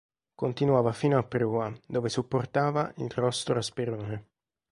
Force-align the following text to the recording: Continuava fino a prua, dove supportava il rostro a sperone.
Continuava 0.41 0.93
fino 1.01 1.15
a 1.19 1.23
prua, 1.27 1.71
dove 1.87 2.09
supportava 2.09 2.91
il 2.95 3.11
rostro 3.11 3.59
a 3.59 3.61
sperone. 3.61 4.27